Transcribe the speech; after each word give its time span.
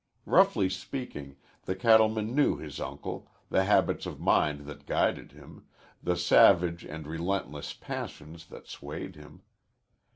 Roughly 0.25 0.67
speaking, 0.67 1.35
the 1.65 1.75
cattleman 1.75 2.33
knew 2.33 2.57
his 2.57 2.79
uncle, 2.79 3.29
the 3.51 3.65
habits 3.65 4.07
of 4.07 4.19
mind 4.19 4.61
that 4.61 4.87
guided 4.87 5.31
him, 5.31 5.67
the 6.01 6.15
savage 6.17 6.83
and 6.83 7.05
relentless 7.05 7.73
passions 7.73 8.47
that 8.47 8.67
swayed 8.67 9.15
him. 9.15 9.43